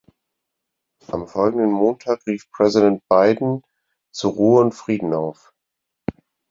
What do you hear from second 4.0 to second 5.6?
zu Ruhe und Frieden auf.